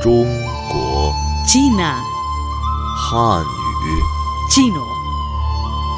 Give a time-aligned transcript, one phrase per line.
[0.00, 0.24] 中
[0.70, 1.12] 国
[1.46, 1.96] China,
[2.96, 4.02] 汉语
[4.50, 4.82] chino,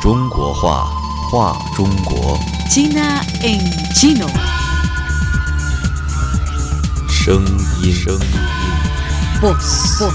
[0.00, 0.90] 中国话
[1.30, 2.38] 话中国
[2.70, 3.60] China en
[3.94, 4.28] chino.
[7.08, 7.44] 声
[7.82, 8.20] 音声音
[9.40, 10.12] Voz, voz,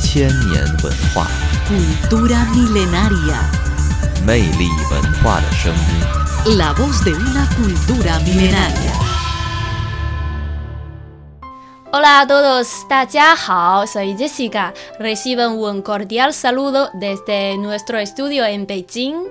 [0.00, 1.26] 千年文化
[1.68, 3.38] cultura milenaria.
[4.24, 6.56] 魅力文化的声音。
[6.56, 9.11] La voz de una cultura milenaria.
[11.92, 14.74] Hola a todos, 大家好，soy Jessica.
[14.98, 19.26] Reciban un cordial saludo desde nuestro estudio en Beijing.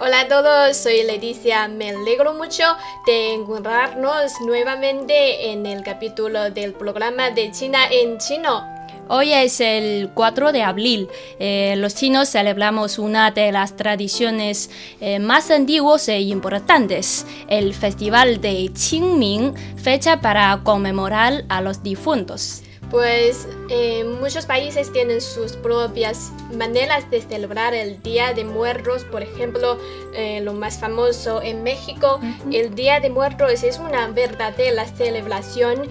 [0.00, 1.66] Hola a todos, soy Leticia.
[1.66, 2.62] Me alegro mucho
[3.04, 8.71] de encontrarnos nuevamente en el capítulo del programa de China en chino.
[9.09, 11.07] Hoy es el 4 de abril.
[11.39, 14.69] Eh, los chinos celebramos una de las tradiciones
[15.01, 22.63] eh, más antiguas e importantes, el Festival de Qingming, fecha para conmemorar a los difuntos.
[22.93, 29.03] Pues eh, muchos países tienen sus propias maneras de celebrar el Día de Muertos.
[29.05, 29.79] Por ejemplo,
[30.13, 32.19] eh, lo más famoso en México,
[32.51, 35.89] el Día de Muertos es una verdadera celebración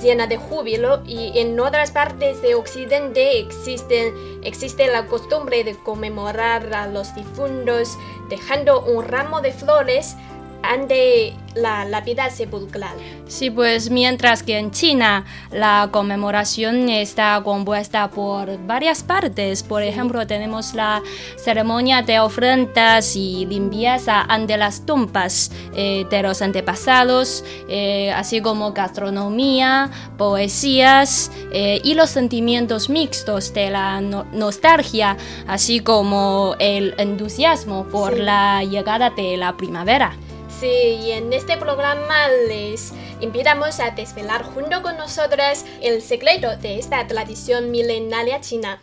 [0.00, 6.72] llena de júbilo y en otras partes de Occidente existen, existe la costumbre de conmemorar
[6.74, 10.16] a los difuntos dejando un ramo de flores
[10.62, 12.94] ante la lápida sepulcral.
[13.26, 19.62] Sí, pues mientras que en China la conmemoración está compuesta por varias partes.
[19.64, 21.02] Por ejemplo, tenemos la
[21.36, 28.72] ceremonia de ofrendas y limpieza ante las tumbas eh, de los antepasados, eh, así como
[28.72, 37.84] gastronomía, poesías eh, y los sentimientos mixtos de la no- nostalgia, así como el entusiasmo
[37.90, 38.20] por Sí.
[38.22, 40.12] la llegada de la primavera.
[40.60, 46.80] Sí, y en este programa les invitamos a desvelar junto con nosotras el secreto de
[46.80, 48.82] esta tradición milenaria china.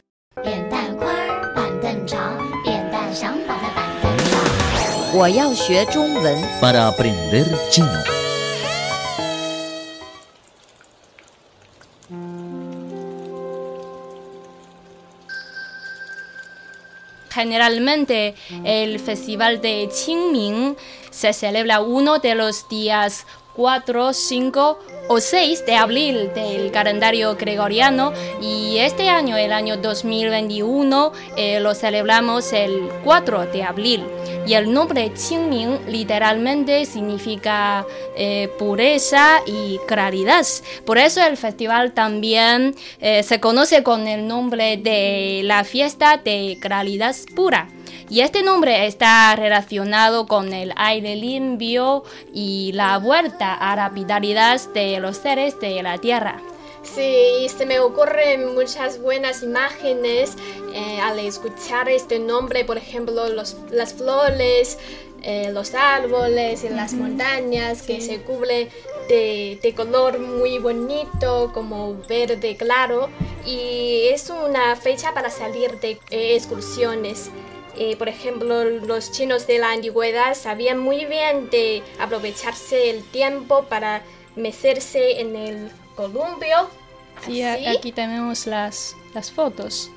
[6.61, 8.14] Para aprender chino.
[17.35, 20.77] Generalmente el festival de Qingming
[21.11, 28.11] se celebra uno de los días 4, 5 o 6 de abril del calendario gregoriano
[28.41, 34.03] y este año, el año 2021, eh, lo celebramos el 4 de abril.
[34.47, 37.85] Y el nombre Qingming literalmente significa
[38.15, 40.45] eh, pureza y claridad.
[40.85, 46.57] Por eso el festival también eh, se conoce con el nombre de la fiesta de
[46.61, 47.69] claridad pura.
[48.09, 54.59] Y este nombre está relacionado con el aire limpio y la vuelta a la vitalidad
[54.73, 56.41] de los seres de la tierra.
[56.85, 60.35] Sí, se me ocurren muchas buenas imágenes
[60.73, 64.77] eh, al escuchar este nombre, por ejemplo, los, las flores,
[65.23, 68.69] eh, los árboles y las montañas que se cubren
[69.09, 73.09] de, de color muy bonito, como verde claro,
[73.45, 77.31] y es una fecha para salir de eh, excursiones.
[77.77, 83.63] Eh, por ejemplo, los chinos de la antigüedad sabían muy bien de aprovecharse el tiempo
[83.63, 84.01] para
[84.35, 86.69] mecerse en el columpio.
[87.25, 87.65] Sí, así.
[87.65, 89.91] aquí tenemos las, las fotos.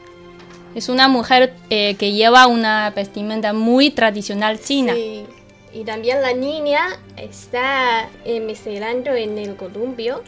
[0.75, 4.95] Es una mujer eh, que lleva una vestimenta muy tradicional china.
[4.95, 5.27] Sí.
[5.73, 10.23] Y también la niña está eh, mecerando en el columpio.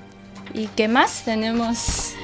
[0.55, 2.15] ¿Y qué más tenemos?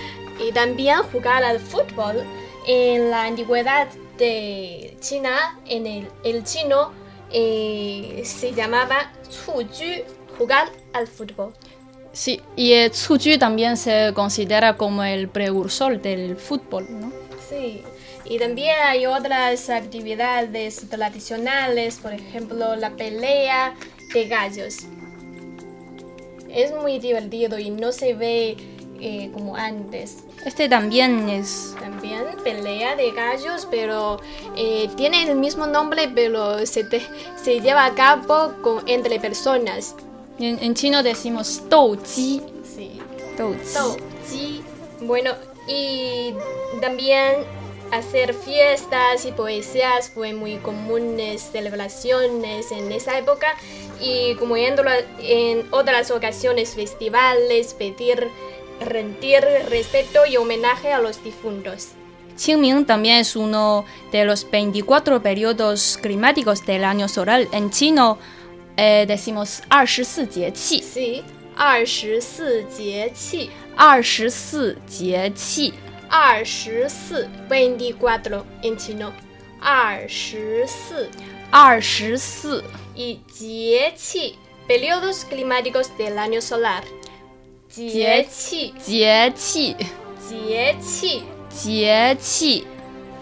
[0.47, 2.25] Y también jugar al fútbol.
[2.66, 3.88] En la antigüedad
[4.19, 6.93] de China, en el, el chino,
[7.31, 10.04] eh, se llamaba 蹴鞠,
[10.38, 11.53] jugar al fútbol.
[12.12, 17.12] Sí, y el Tsuju también se considera como el precursor del fútbol, ¿no?
[17.47, 17.82] Sí,
[18.25, 23.75] y también hay otras actividades tradicionales, por ejemplo, la pelea
[24.15, 24.87] de gallos.
[26.48, 28.56] Es muy divertido y no se ve
[29.00, 30.18] eh, como antes.
[30.44, 31.74] Este también es...
[31.80, 34.21] También pelea de gallos, pero
[34.56, 37.06] eh, tiene el mismo nombre, pero se, te-
[37.42, 39.94] se lleva a cabo con, entre personas.
[40.38, 42.42] En, en chino decimos douji.
[42.65, 43.00] Sí.
[43.38, 43.72] douji.
[43.74, 43.97] Dou
[44.30, 44.62] Ji.
[45.00, 45.32] Bueno,
[45.68, 46.34] y
[46.80, 47.34] también
[47.92, 53.47] hacer fiestas y poesías fue muy comunes, celebraciones en esa época
[54.00, 58.28] y como en otras ocasiones, festivales, pedir,
[58.79, 61.90] rendir respeto y homenaje a los difuntos.
[62.37, 67.47] Qingming también es uno de los 24 periodos climáticos del año solar.
[67.52, 68.17] En chino
[68.78, 70.81] eh, decimos 24节气.
[70.81, 71.23] Sí,
[71.55, 73.49] 二十四节气.
[73.75, 75.73] 二十四节气，
[76.09, 79.11] 二十四24 en chino.
[79.59, 81.08] 二十四
[81.52, 82.63] 二十四
[82.96, 84.35] y 节气
[84.67, 86.84] periodos climáticos del año solar.
[87.75, 89.75] 节气节气
[90.28, 92.66] 节气节气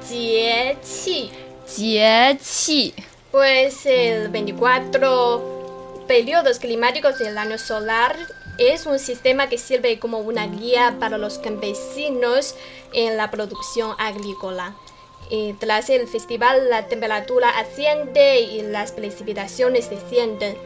[0.01, 1.31] 节气
[1.65, 2.93] 节气
[3.31, 8.15] Pues el 24 periodos climáticos del año solar
[8.57, 12.55] es un sistema que sirve como una guía para los campesinos
[12.91, 14.75] en la producción agrícola.
[15.29, 20.57] Y tras el festival la temperatura asciende y las precipitaciones descienden.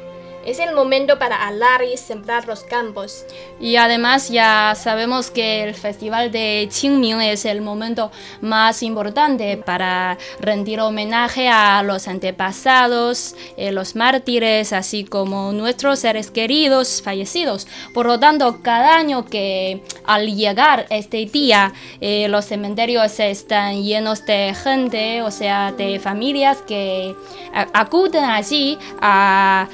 [0.45, 3.25] Es el momento para alar y sembrar los campos.
[3.61, 10.17] Y además ya sabemos que el festival de Qingming es el momento más importante para
[10.41, 17.67] rendir homenaje a los antepasados, eh, los mártires, así como nuestros seres queridos fallecidos.
[17.93, 24.25] Por lo tanto, cada año que al llegar este día, eh, los cementerios están llenos
[24.25, 27.15] de gente, o sea, de familias que
[27.53, 29.69] acuden allí a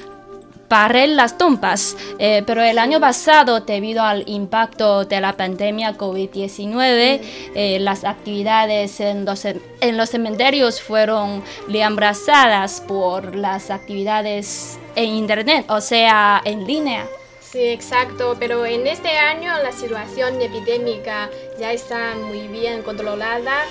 [0.74, 7.20] barrer las tumbas, eh, pero el año pasado, debido al impacto de la pandemia COVID-19,
[7.54, 15.64] eh, las actividades en los, en los cementerios fueron reemplazadas por las actividades en Internet,
[15.68, 17.06] o sea, en línea.
[17.40, 23.62] Sí, exacto, pero en este año la situación epidémica ya está muy bien controlada,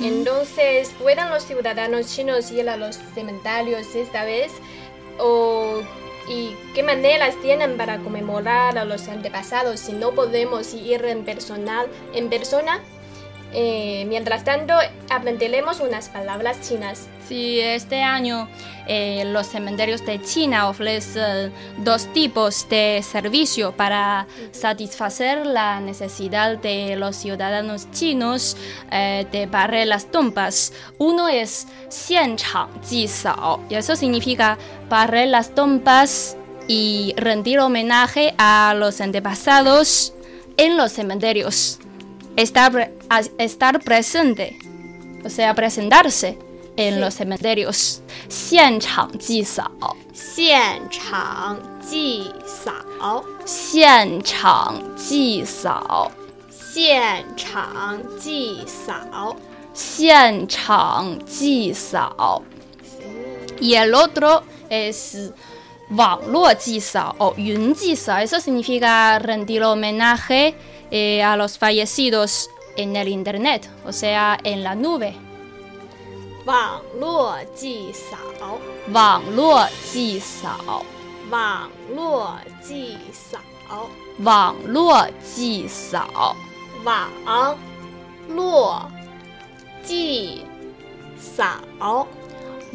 [0.00, 4.52] entonces pueden los ciudadanos chinos ir a los cementerios esta vez
[5.18, 5.82] o
[6.28, 11.86] y qué maneras tienen para conmemorar a los antepasados si no podemos ir en personal
[12.14, 12.80] en persona.
[13.53, 14.73] Eh, mientras tanto,
[15.09, 17.07] aprenderemos unas palabras chinas.
[17.27, 18.47] Sí, este año
[18.87, 26.95] eh, los cementerios de China ofrecen dos tipos de servicio para satisfacer la necesidad de
[26.97, 28.57] los ciudadanos chinos
[28.91, 30.73] eh, de barrer las tumbas.
[30.97, 34.57] Uno es 现场祭扫, y eso significa
[34.89, 36.37] barrer las tumbas
[36.67, 40.13] y rendir homenaje a los antepasados
[40.57, 41.79] en los cementerios.
[42.35, 44.57] Estar, pre- a- estar presente,
[45.23, 46.37] o sea, presentarse
[46.75, 48.01] en los cementerios.
[48.29, 49.71] 现场祭扫，
[50.13, 56.11] 现场祭扫，现场祭扫，
[56.49, 59.35] 现场祭扫。
[59.73, 62.41] 现场祭扫。
[63.59, 65.31] Y el otro es
[65.91, 68.17] 网络祭扫o 云祭扫.
[68.17, 70.55] Eso significa rendir homenaje
[70.92, 75.16] eh, a los fallecidos en el internet, o sea, en la nube.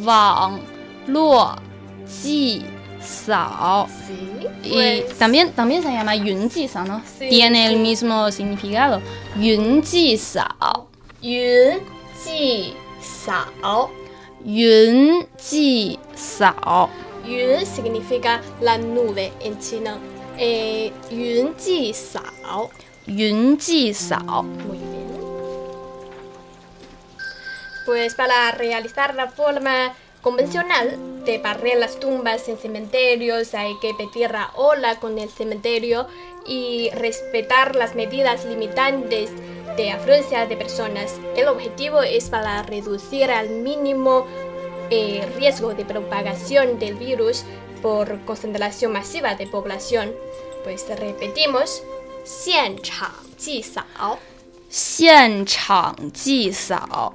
[0.04, 0.60] 网
[3.02, 3.88] Sao.
[3.88, 4.48] Sí.
[4.64, 5.18] Y pues.
[5.18, 7.02] también, también se llama Yunji Sao, ¿no?
[7.18, 7.74] Sí, Tiene sí.
[7.74, 9.02] el mismo significado.
[9.40, 10.90] Yunji Sao.
[11.22, 13.90] Yunji Sao.
[14.44, 16.90] Yunji Sao.
[17.28, 19.98] Yun significa la nube en chino.
[20.38, 22.70] Eh, Yunji Sao.
[23.06, 24.44] Yunji Sao.
[24.44, 25.08] Muy bien.
[27.86, 29.94] Pues para realizar la forma
[30.27, 36.07] convencional de barrer las tumbas en cementerios hay que pedir la ola con el cementerio
[36.47, 39.31] y respetar las medidas limitantes
[39.77, 41.15] de afluencia de personas.
[41.37, 44.27] El objetivo es para reducir al mínimo
[44.91, 47.45] el riesgo de propagación del virus
[47.81, 50.13] por concentración masiva de población.
[50.65, 51.83] Pues repetimos,
[52.25, 53.83] 现场祭扫。
[54.69, 57.13] 现场祭扫.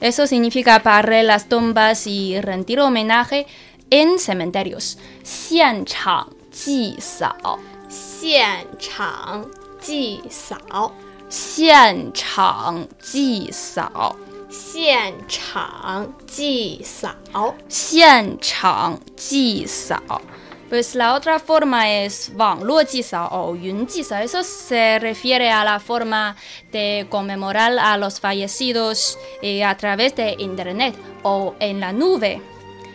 [0.00, 3.46] Eso significa barrer las tumbas y rendir homenaje
[3.90, 4.98] en cementerios.
[5.22, 7.58] 现场祭扫。
[7.88, 9.46] 现场
[9.80, 10.92] 祭扫，
[11.28, 14.16] 现场祭扫。
[14.50, 20.20] 现场祭扫，现场祭扫。
[20.69, 26.35] Pues la otra forma es o Yun Eso se refiere a la forma
[26.71, 32.39] de conmemorar a los fallecidos eh, a través de Internet o en la nube.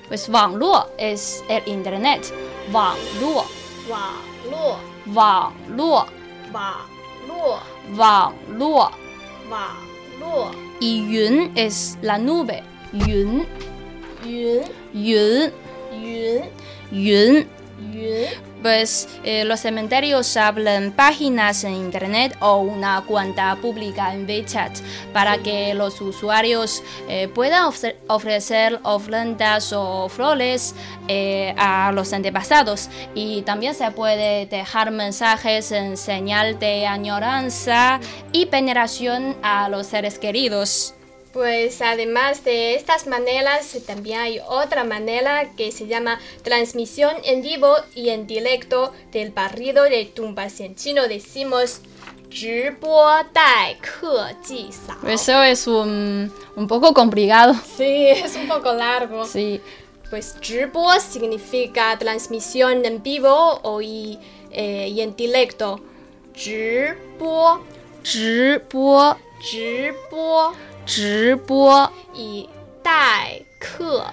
[0.06, 2.32] Pues Wangluo es el Internet.
[2.72, 3.44] Wangluo.
[3.88, 4.78] Wangluo.
[5.06, 6.06] Wangluo.
[6.52, 7.60] Wangluo.
[7.96, 8.90] Wangluo.
[9.50, 10.50] Wangluo.
[10.78, 12.62] Y Yun es la nube.
[12.92, 13.44] Yun.
[14.24, 14.62] Yun.
[14.92, 15.52] Yun.
[16.92, 17.63] Yun.
[17.92, 18.28] 云
[18.62, 24.78] Pues eh, los cementerios hablan páginas en internet o una cuenta pública en WeChat
[25.12, 30.74] para que los usuarios eh, puedan ofre- ofrecer ofrendas o flores
[31.08, 32.88] eh, a los antepasados.
[33.14, 38.00] Y también se puede dejar mensajes en señal de añoranza
[38.32, 40.94] y veneración a los seres queridos.
[41.33, 47.75] Pues además de estas maneras, también hay otra manera que se llama transmisión en vivo
[47.93, 50.59] y en directo del barrido de tumbas.
[50.59, 51.81] En chino decimos
[52.31, 55.07] 直播待客祭扫.
[55.07, 57.53] Eso es un, un poco complicado.
[57.77, 59.23] Sí, es un poco largo.
[59.25, 59.61] Sí.
[60.09, 64.17] Pues 直播 significa transmisión en vivo o y,
[64.51, 65.79] eh, y en directo.
[66.33, 67.59] 直播,
[68.03, 70.53] 直播,直播直播
[72.13, 72.49] ,y
[72.81, 74.05] 待客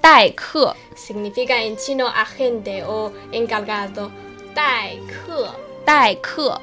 [0.00, 4.10] 待客 significa en chino agente o encargado.
[4.54, 5.54] 待客,
[5.84, 6.60] 待客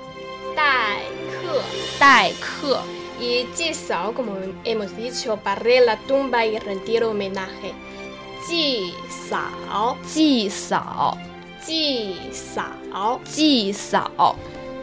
[0.56, 1.62] 待客.
[2.00, 2.82] 待客
[3.20, 7.74] Y jisao, como hemos dicho, barrer la tumba y rendir homenaje.
[8.48, 11.18] Jisao, 祭扫
[11.66, 13.20] jisao.
[13.24, 14.36] 祭扫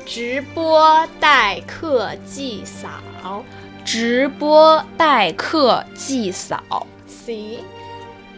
[0.05, 3.43] 直播待客祭扫
[3.89, 7.59] 直播待客祭扫 ，C，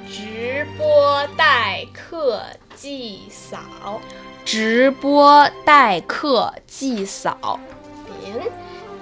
[0.09, 2.43] 直播待客
[2.75, 4.01] 祭扫。
[4.45, 7.59] 直播待客祭扫
[8.07, 8.49] Bien,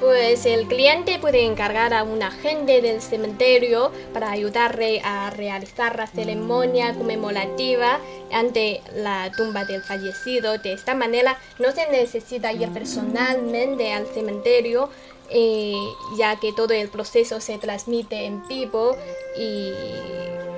[0.01, 6.07] pues el cliente puede encargar a un agente del cementerio para ayudarle a realizar la
[6.07, 7.99] ceremonia conmemorativa
[8.33, 10.57] ante la tumba del fallecido.
[10.57, 14.89] De esta manera no se necesita ir personalmente al cementerio,
[15.32, 15.74] eh,
[16.18, 18.96] ya que todo el proceso se transmite en vivo
[19.38, 19.72] y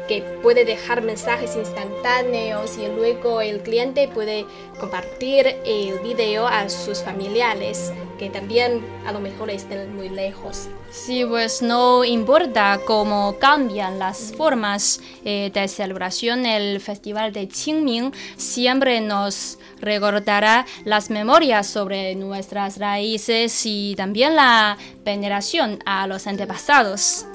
[0.08, 4.46] que puede dejar mensajes instantáneos y luego el cliente puede
[4.80, 7.92] compartir el video a sus familiares
[8.22, 10.68] que también a lo mejor estén muy lejos.
[10.92, 18.14] Sí, pues no importa cómo cambian las formas eh, de celebración, el Festival de Qingming
[18.38, 27.26] siempre nos recordará las memorias sobre nuestras raíces y también la veneración a los antepasados.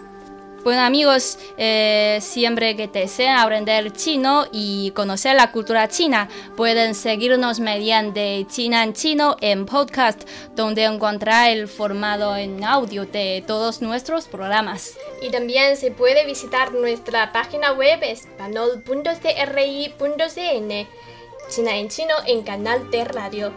[0.66, 7.60] Bueno amigos, eh, siempre que desean aprender chino y conocer la cultura china, pueden seguirnos
[7.60, 14.26] mediante China en Chino en podcast, donde encontrará el formato en audio de todos nuestros
[14.26, 14.98] programas.
[15.22, 20.88] Y también se puede visitar nuestra página web espanol.cri.cn,
[21.48, 23.52] China en chino en canal de radio.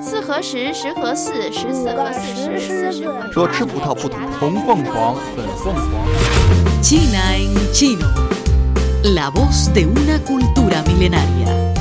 [0.00, 3.04] 四和十，十和四，十四和四十，四十。
[3.32, 5.82] 说吃葡萄不吐红凤凰，粉凤凰。
[6.82, 8.43] G nine G nine。
[9.04, 11.74] La voz de una cultura milenaria.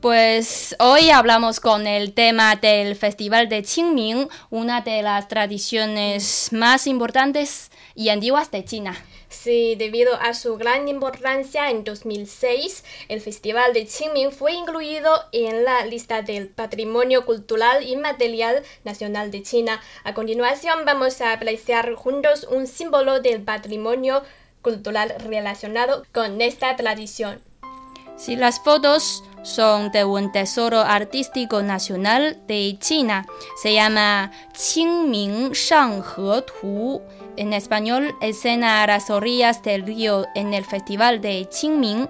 [0.00, 6.88] Pues hoy hablamos con el tema del Festival de Qingming, una de las tradiciones más
[6.88, 8.96] importantes y antiguas de China.
[9.32, 15.64] Sí, debido a su gran importancia en 2006, el Festival de Qingming fue incluido en
[15.64, 19.80] la lista del Patrimonio Cultural Inmaterial Nacional de China.
[20.04, 24.22] A continuación vamos a apreciar juntos un símbolo del patrimonio
[24.60, 27.40] cultural relacionado con esta tradición.
[28.16, 33.26] Si las fotos son de un tesoro artístico nacional de China,
[33.60, 37.00] se llama Qingming Shanghe Tu.
[37.36, 42.08] En español, escena a las orillas del río en el Festival de Qingming,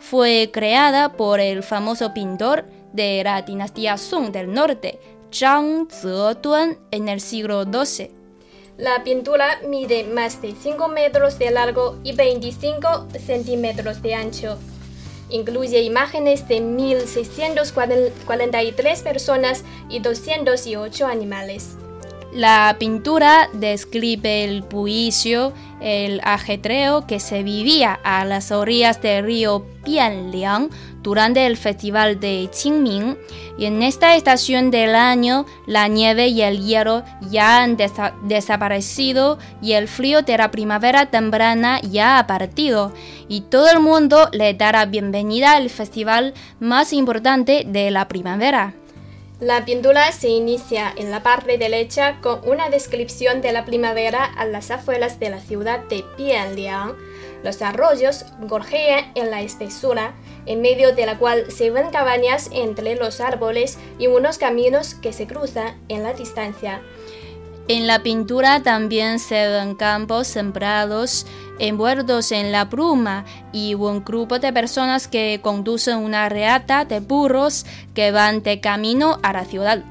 [0.00, 4.98] fue creada por el famoso pintor de la dinastía Song del norte,
[5.32, 8.10] Zhang Zeduan, en el siglo XII.
[8.76, 14.58] La pintura mide más de 5 metros de largo y 25 centímetros de ancho.
[15.30, 21.76] Incluye imágenes de 1.643 personas y 208 animales.
[22.34, 29.64] La pintura describe el bullicio, el ajetreo que se vivía a las orillas del río
[29.84, 30.68] Bianliang
[31.00, 33.16] durante el festival de Qingming
[33.56, 39.38] y en esta estación del año la nieve y el hielo ya han desa- desaparecido
[39.62, 42.92] y el frío de la primavera temprana ya ha partido
[43.28, 48.74] y todo el mundo le dará bienvenida al festival más importante de la primavera.
[49.44, 54.46] La pintura se inicia en la parte derecha con una descripción de la primavera a
[54.46, 56.94] las afueras de la ciudad de Bianliang.
[57.42, 60.14] Los arroyos gorjean en la espesura,
[60.46, 65.12] en medio de la cual se ven cabañas entre los árboles y unos caminos que
[65.12, 66.80] se cruzan en la distancia.
[67.68, 71.26] En la pintura también se ven campos sembrados,
[71.58, 77.66] envueltos en la bruma y un grupo de personas que conducen una reata de burros
[77.94, 79.84] que van de camino a la ciudad.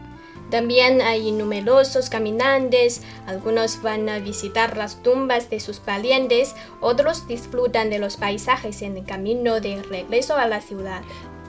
[0.53, 7.89] También hay numerosos caminantes, algunos van a visitar las tumbas de sus valientes, otros disfrutan
[7.89, 11.01] de los paisajes en el camino de regreso a la ciudad.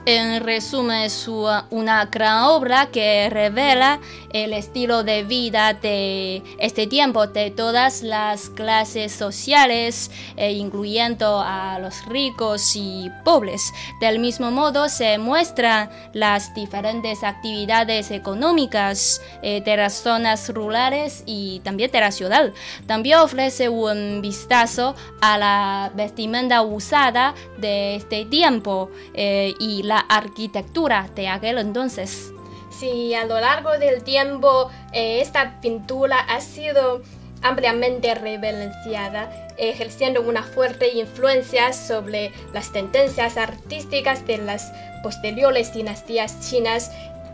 [0.07, 7.25] En resumen, es una gran obra que revela el estilo de vida de este tiempo
[7.25, 13.73] de todas las clases sociales, eh, incluyendo a los ricos y pobres.
[13.99, 21.61] Del mismo modo, se muestran las diferentes actividades económicas eh, de las zonas rurales y
[21.61, 22.53] también de la ciudad.
[22.85, 31.09] También ofrece un vistazo a la vestimenta usada de este tiempo eh, y la arquitectura
[31.15, 32.31] de aquel entonces.
[32.69, 37.01] Si a lo largo del tiempo eh, esta pintura ha sido
[37.41, 44.73] ampliamente reverenciada, ejerciendo una fuerte influencia sobre las tendencias artísticas de las
[45.03, 46.91] posteriores dinastías chinas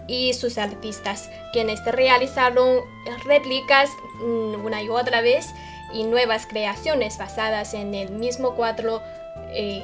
[0.08, 2.82] y sus artistas, quienes realizaron
[3.26, 3.90] réplicas
[4.20, 5.48] mm, una y otra vez
[5.94, 9.02] y nuevas creaciones basadas en el mismo cuadro
[9.54, 9.84] eh,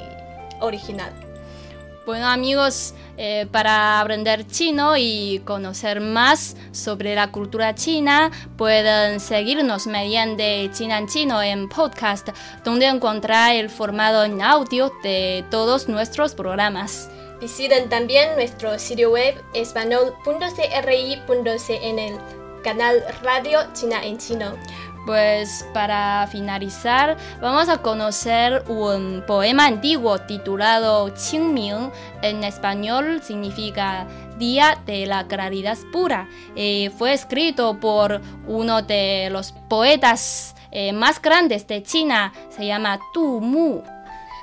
[0.60, 1.13] original.
[2.07, 9.87] Bueno amigos, eh, para aprender chino y conocer más sobre la cultura china, pueden seguirnos
[9.87, 12.29] mediante China en Chino en podcast,
[12.63, 17.09] donde encontrar el formato en audio de todos nuestros programas.
[17.41, 19.35] Visiten también nuestro sitio web
[22.00, 22.17] el
[22.63, 24.53] canal Radio China en Chino.
[25.07, 31.93] Pues para finalizar, vamos a conocer un poema antiguo titulado Qingming.
[32.22, 34.05] En español significa
[34.37, 36.27] Día de la Claridad Pura.
[36.98, 42.33] Fue escrito por uno de los poetas eh, más grandes de China.
[42.50, 43.83] Se llama Tu Mu.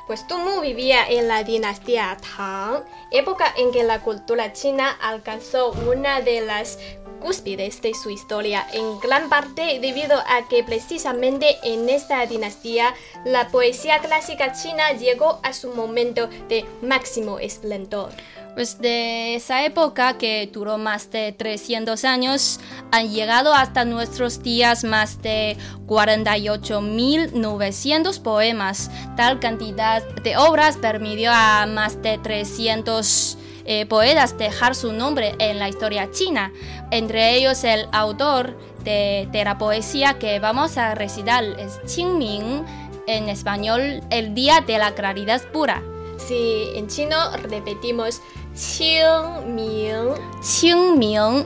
[0.06, 5.72] Pues Tu Mu vivía en la dinastía Tang, época en que la cultura china alcanzó
[5.72, 6.78] una de las
[7.24, 12.92] cúspides de su historia, en gran parte debido a que precisamente en esta dinastía
[13.24, 18.10] la poesía clásica china llegó a su momento de máximo esplendor.
[18.54, 22.60] Pues de esa época que duró más de 300 años,
[22.92, 25.56] han llegado hasta nuestros días más de
[25.86, 28.90] 48.900 poemas.
[29.16, 35.58] Tal cantidad de obras permitió a más de 300 eh, poetas dejar su nombre en
[35.58, 36.52] la historia china.
[36.90, 42.64] Entre ellos el autor de, de la poesía que vamos a recitar es Qingming,
[43.06, 45.82] en español El Día de la Claridad Pura.
[46.16, 48.20] Si en chino repetimos
[48.54, 51.44] Qingming, Qingming,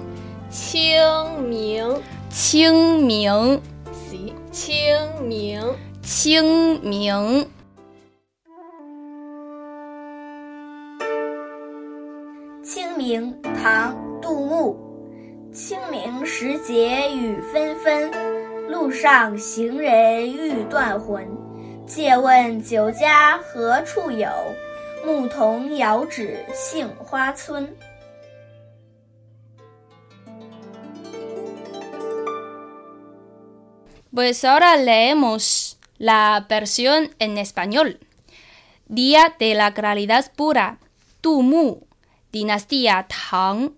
[0.51, 1.95] Qingming,
[2.31, 3.61] Qingming,
[4.09, 5.89] sí, Qingming.
[6.09, 6.81] 清
[12.99, 12.99] 明。
[12.99, 14.77] 清明，唐·杜牧。
[15.53, 18.11] 清明时节雨纷纷，
[18.69, 21.25] 路上行人欲断魂。
[21.87, 24.29] 借问酒家何处有？
[25.07, 27.69] 牧童遥指杏花村。
[34.13, 38.01] Pues ahora leemos la versión en español.
[38.89, 40.79] Día de la claridad pura.
[41.21, 41.83] Tu Mu,
[42.33, 43.73] dinastía Tang.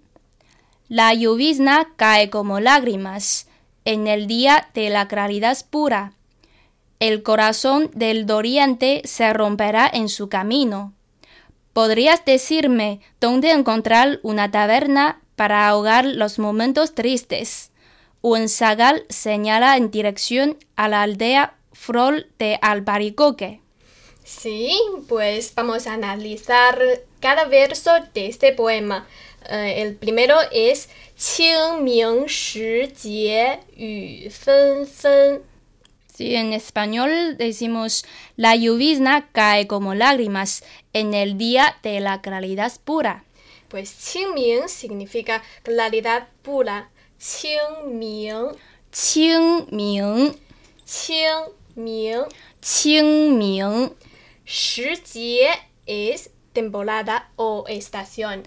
[0.89, 3.49] La llovizna cae como lágrimas
[3.85, 6.13] en el día de la claridad pura.
[6.99, 10.93] El corazón del doriente se romperá en su camino.
[11.73, 17.71] ¿Podrías decirme dónde encontrar una taberna para ahogar los momentos tristes?
[18.21, 23.63] Un zagal señala en dirección a la aldea Frol de Albaricoque.
[24.30, 26.80] Sí, pues vamos a analizar
[27.20, 29.08] cada verso de este poema.
[29.50, 35.42] Eh, el primero es 清明时节雨纷纷.
[36.14, 38.06] Sí, en español decimos
[38.38, 43.26] la llovizna cae como lágrimas en el día de la claridad pura.
[43.70, 46.90] Pues 清明 significa claridad pura.
[47.18, 48.56] 清明
[48.92, 50.36] 清明
[50.86, 51.22] 清
[51.76, 52.26] 明
[52.62, 53.96] 清明
[54.53, 55.49] 时节
[55.87, 58.43] is temporada o estación.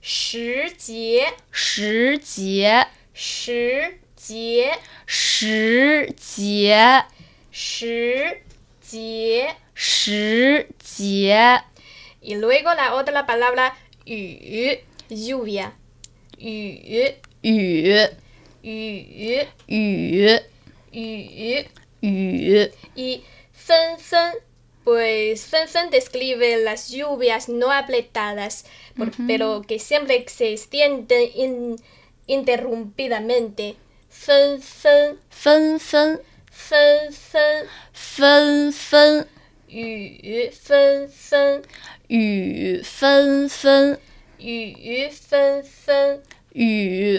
[0.00, 7.04] 时节时节时节时节
[7.50, 8.42] 时
[8.80, 11.64] 节时节
[12.22, 13.72] y luego la otra palabra
[14.04, 15.72] 雨 lluvia
[16.38, 18.06] 雨雨
[18.62, 21.66] 雨雨雨
[22.00, 24.40] 雨 y 纷纷
[24.84, 28.66] pues Fanfan describe las lluvias no apretadas,
[29.26, 31.76] pero que siempre se extienden in,
[32.26, 33.76] interrumpidamente.
[34.10, 36.20] Fen fen fen fen
[36.50, 39.26] fen fen fen fen
[39.68, 41.62] yu fen fen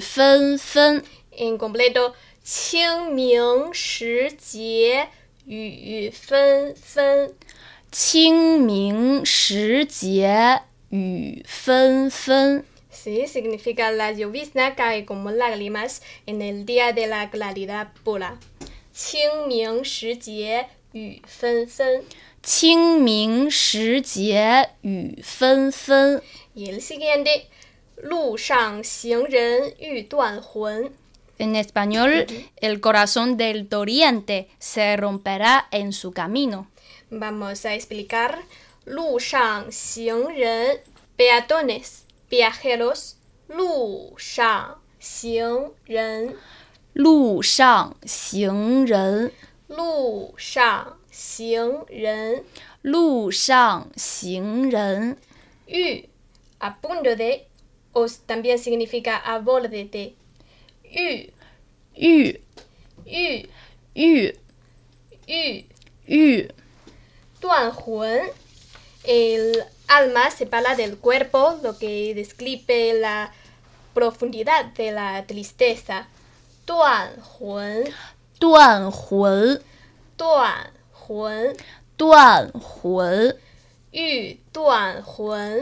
[0.02, 2.14] fen fen en completo
[7.95, 18.39] 清明时节雨纷纷 Sí, significa la llovizna cae como lágrimas en el día de la claridad pura.
[18.93, 22.05] 清明时节雨纷纷。
[22.43, 26.21] 清明时节雨纷纷
[26.55, 27.47] Y el siguiente,
[27.97, 30.93] 路上行人欲断魂。
[31.39, 36.69] En español, el corazón del doliente se romperá en su camino.
[37.20, 38.40] Vamos a explicar.
[38.86, 40.78] Lu shang xing ren,
[41.18, 43.16] peatones, viajeros.
[43.50, 46.36] Lu shang xing ren.
[46.94, 49.32] Lu shang xing ren.
[49.70, 52.44] Lu shang xing ren.
[52.84, 55.18] Lu shang xing ren.
[55.68, 56.06] Yu,
[56.60, 57.48] a punto de,
[57.94, 60.16] os también significa a borde de.
[60.84, 61.32] Yu.
[61.96, 62.40] Yu.
[63.06, 63.48] Yu.
[63.96, 64.34] Yu.
[65.28, 65.66] Yu.
[66.08, 66.48] Yu.
[67.46, 68.32] 断魂.
[69.04, 73.32] El alma separa del cuerpo, lo que describe la
[73.94, 76.08] profundidad de la tristeza.
[76.66, 77.84] Duan Huan.
[78.40, 79.60] Duan Huan.
[80.18, 80.72] Duan
[81.08, 81.56] Huan.
[82.00, 83.36] Duan Huan.
[83.94, 85.60] Yu Duan Huan.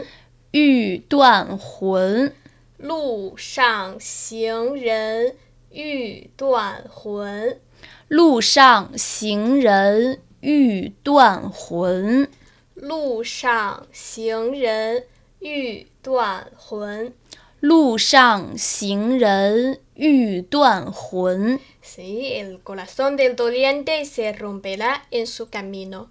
[0.54, 2.32] Yu Duan Huan.
[2.78, 5.34] Lu Shang Xing Ren.
[5.70, 7.60] Yu Duan Huan.
[8.08, 10.23] Lu Shang Xing Ren.
[10.44, 12.28] 欲断魂，
[12.74, 15.06] 路上行人
[15.38, 17.14] 欲断魂。
[17.60, 21.58] 路上行人欲断魂。
[21.82, 26.10] Sí, el corazón del doliente se romperá en su camino.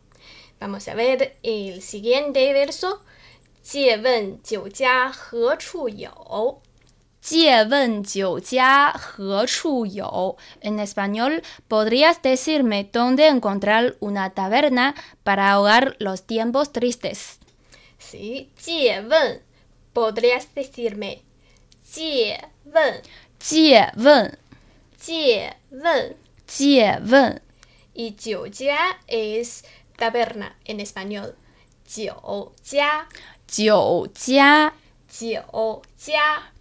[0.59, 3.01] Vamos a ver el siguiente verso.
[3.61, 6.62] 借问酒家何处有？
[7.22, 10.36] 借问酒家何处有？
[10.62, 17.38] En español, ¿podrías decirme dónde encontrar una taberna para ahogar los tiempos tristes?
[17.98, 19.42] Sí, 借问
[19.92, 21.22] podrías decirme
[21.84, 23.02] 借问
[23.38, 24.38] 借问，
[24.96, 27.42] 借问借问，
[27.94, 29.64] y 酒家 es
[29.96, 31.34] taberna en español.
[31.84, 33.08] 酒家
[33.46, 34.72] 酒家，
[35.08, 36.51] 酒家酒家，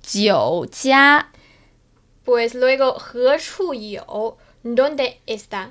[2.25, 5.71] Pues luego 何处有 ¿Dónde está?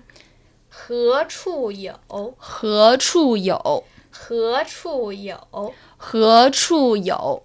[0.70, 1.94] 何处有
[2.38, 3.84] 何处有？
[4.10, 7.44] 何处有何处有？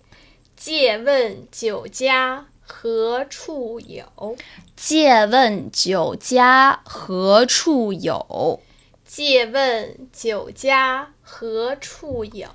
[0.56, 4.36] 借问酒家何处有？
[4.74, 8.60] 借问酒家何处有？
[9.04, 12.48] 借问酒家何处有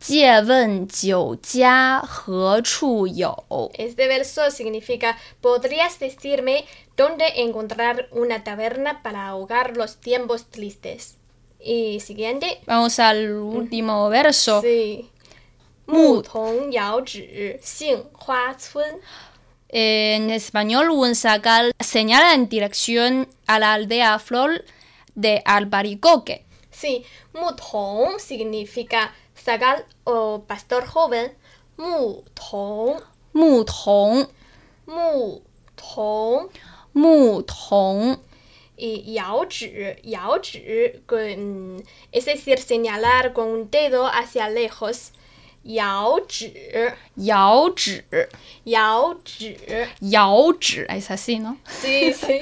[0.00, 3.70] 借问酒家何处有？
[3.74, 6.64] Este verso significa ¿Podrías decirme
[6.96, 11.16] dónde encontrar una taberna para ahogar los tiempos tristes?
[11.58, 12.60] Y siguiente.
[12.66, 14.60] Vamos al último verso.
[14.62, 15.10] Sí.
[15.86, 19.00] 牧童遥指杏花村。
[19.68, 24.64] En español, un sacal señala en dirección a la aldea Flor
[25.14, 26.44] de Albaricoque.
[26.70, 31.31] Sí, 牧童 significa zagal o pastor joven,
[31.77, 33.01] mu tong,
[33.33, 34.27] mu tong,
[34.87, 35.41] mu
[35.75, 36.49] tong,
[36.93, 38.19] mu tong.
[38.77, 40.61] Y yao zhi, yao zhi,
[42.11, 45.11] es decir, señalar con un dedo hacia lejos.
[45.63, 46.51] 摇指，
[47.15, 48.03] 摇指，
[48.63, 49.55] 摇指，
[49.99, 51.57] 摇指，es así, ¿no?
[51.67, 52.39] Sí, sí.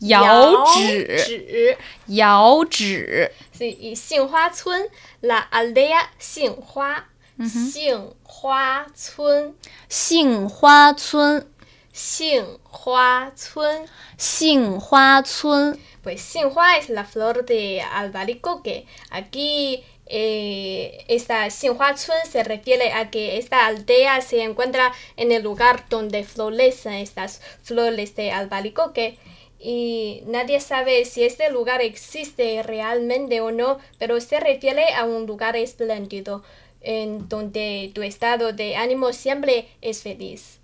[0.00, 1.76] 摇指，指，
[2.08, 3.30] 摇指。
[3.58, 4.88] Y 杏花村
[5.22, 7.04] ，la aldea 杏花，
[7.38, 9.54] 杏花村，
[9.88, 11.46] 杏花村，
[11.92, 13.86] 杏花村。
[14.16, 15.78] 杏花村。
[16.02, 18.86] Pues Xinhua es la flor de albaricoque.
[19.10, 25.43] Aquí eh, esta Xinhua Chun se refiere a que esta aldea se encuentra en el
[25.43, 29.17] lugar donde florecen estas flores de albaricoque.
[29.59, 35.27] Y nadie sabe si este lugar existe realmente o no, pero se refiere a un
[35.27, 36.43] lugar espléndido
[36.81, 40.59] en donde tu estado de ánimo siempre es feliz.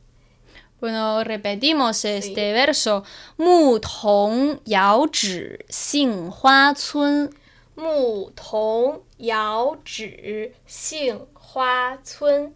[0.79, 3.03] Bueno, repetimos este verso.
[3.37, 7.31] 牧童遥指杏花村。
[7.79, 12.53] 牧童遥指杏花村。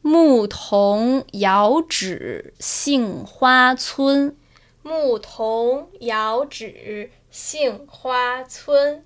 [0.00, 4.36] 牧童遥指杏花村。
[4.82, 9.02] 牧童遥指杏花村。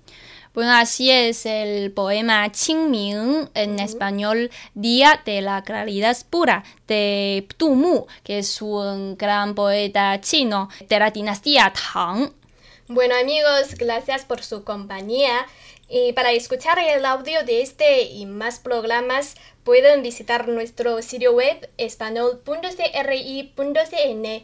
[0.53, 7.75] Bueno, así es el poema Qingming, en español Día de la Claridad Pura, de Tu
[7.75, 12.33] Mu, que es un gran poeta chino de la dinastía Tang.
[12.87, 15.45] Bueno amigos, gracias por su compañía.
[15.87, 21.69] Y para escuchar el audio de este y más programas, pueden visitar nuestro sitio web
[21.77, 22.45] espanol.cri.cn,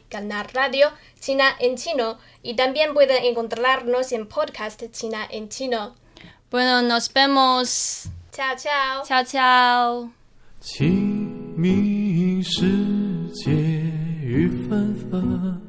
[0.09, 5.95] canal radio China en chino, y también pueden encontrarnos en podcast China en chino.
[6.49, 8.09] Bueno, nos vemos.
[8.31, 9.03] Chao, chao.
[9.05, 10.11] Chao, chao.
[10.65, 12.65] 清明时
[13.35, 15.68] 节雨纷纷，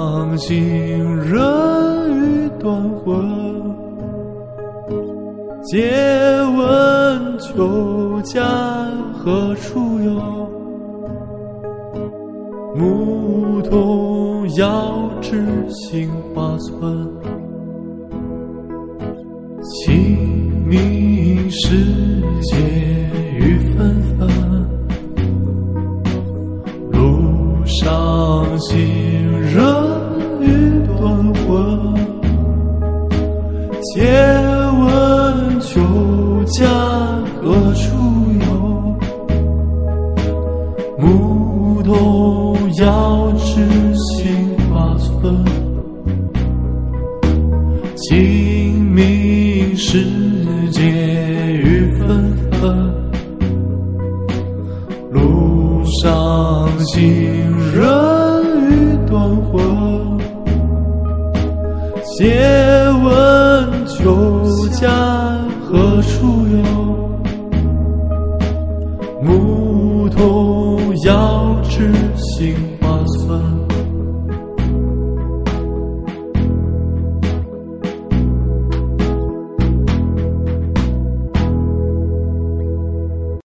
[0.37, 1.39] 行人
[2.15, 3.21] 欲断魂。
[5.63, 5.91] 借
[6.57, 8.41] 问酒家
[9.13, 10.11] 何处有？
[12.73, 17.10] 牧童遥指杏花村。
[31.51, 31.91] 断